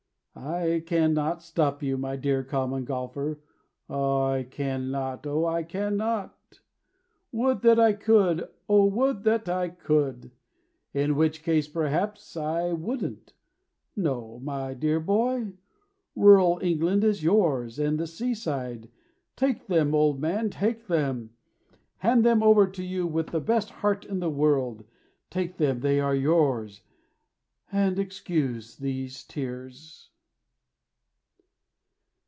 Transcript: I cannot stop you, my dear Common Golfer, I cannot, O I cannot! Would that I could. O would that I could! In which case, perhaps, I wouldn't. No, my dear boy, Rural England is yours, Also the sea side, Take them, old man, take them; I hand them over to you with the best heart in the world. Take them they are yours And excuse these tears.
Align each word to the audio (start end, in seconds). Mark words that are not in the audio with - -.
I 0.33 0.81
cannot 0.87 1.43
stop 1.43 1.83
you, 1.83 1.97
my 1.97 2.15
dear 2.15 2.41
Common 2.41 2.85
Golfer, 2.85 3.41
I 3.89 4.47
cannot, 4.49 5.27
O 5.27 5.45
I 5.45 5.61
cannot! 5.61 6.61
Would 7.33 7.61
that 7.63 7.77
I 7.79 7.91
could. 7.91 8.47
O 8.69 8.85
would 8.85 9.23
that 9.23 9.49
I 9.49 9.67
could! 9.69 10.31
In 10.93 11.17
which 11.17 11.43
case, 11.43 11.67
perhaps, 11.67 12.37
I 12.37 12.71
wouldn't. 12.71 13.33
No, 13.95 14.39
my 14.41 14.73
dear 14.73 15.01
boy, 15.01 15.51
Rural 16.15 16.59
England 16.63 17.03
is 17.03 17.21
yours, 17.23 17.77
Also 17.77 17.97
the 17.97 18.07
sea 18.07 18.33
side, 18.33 18.89
Take 19.35 19.67
them, 19.67 19.93
old 19.93 20.21
man, 20.21 20.49
take 20.49 20.87
them; 20.87 21.31
I 22.01 22.07
hand 22.07 22.23
them 22.23 22.41
over 22.41 22.67
to 22.67 22.83
you 22.83 23.05
with 23.05 23.27
the 23.27 23.41
best 23.41 23.69
heart 23.69 24.05
in 24.05 24.21
the 24.21 24.29
world. 24.31 24.85
Take 25.29 25.57
them 25.57 25.81
they 25.81 25.99
are 25.99 26.15
yours 26.15 26.81
And 27.69 27.99
excuse 27.99 28.77
these 28.77 29.25
tears. 29.25 30.07